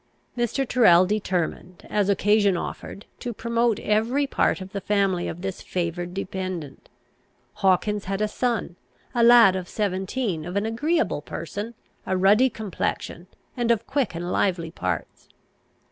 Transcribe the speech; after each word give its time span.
Mr. 0.35 0.67
Tyrrel 0.67 1.05
determined, 1.05 1.85
as 1.87 2.09
occasion 2.09 2.57
offered, 2.57 3.05
to 3.19 3.33
promote 3.33 3.77
every 3.81 4.25
part 4.25 4.59
of 4.59 4.71
the 4.71 4.81
family 4.81 5.27
of 5.27 5.43
this 5.43 5.61
favoured 5.61 6.11
dependent. 6.15 6.89
Hawkins 7.61 8.05
had 8.05 8.19
a 8.19 8.27
son, 8.27 8.77
a 9.13 9.21
lad 9.23 9.55
of 9.55 9.69
seventeen, 9.69 10.43
of 10.43 10.55
an 10.55 10.65
agreeable 10.65 11.21
person, 11.21 11.75
a 12.07 12.17
ruddy 12.17 12.49
complexion, 12.49 13.27
and 13.55 13.69
of 13.69 13.85
quick 13.85 14.15
and 14.15 14.31
lively 14.31 14.71
parts. 14.71 15.29